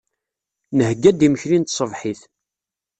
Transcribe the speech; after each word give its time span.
Nheyya-d 0.77 1.25
imekli 1.27 1.57
n 1.59 1.63
tṣebḥit. 1.65 2.21